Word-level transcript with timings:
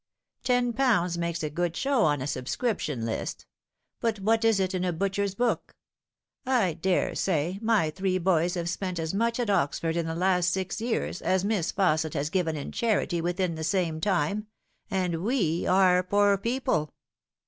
Ten 0.43 0.73
pounds 0.73 1.15
makes 1.15 1.43
a 1.43 1.49
good 1.51 1.75
show 1.77 2.01
on 2.05 2.23
a 2.23 2.25
subscription 2.25 3.05
list; 3.05 3.45
but 3.99 4.19
what 4.19 4.43
is 4.43 4.59
it 4.59 4.73
in 4.73 4.83
a 4.83 4.91
butcher's 4.91 5.35
book? 5.35 5.75
I 6.43 6.73
dare 6.73 7.13
say 7.13 7.59
my 7.61 7.91
three 7.91 8.17
boys 8.17 8.55
have 8.55 8.67
spent 8.67 8.97
as 8.97 9.13
much 9.13 9.39
at 9.39 9.51
Oxford 9.51 9.95
in 9.95 10.07
the 10.07 10.15
last 10.15 10.49
six 10.51 10.81
years 10.81 11.21
as 11.21 11.45
Miss 11.45 11.71
Fausset 11.71 12.15
has 12.15 12.31
given 12.31 12.55
in 12.57 12.71
charity 12.71 13.21
within 13.21 13.53
the 13.53 13.63
same 13.63 14.01
time; 14.01 14.47
and 14.89 15.23
we 15.23 15.67
are 15.67 16.01
poor 16.01 16.35
people." 16.35 16.95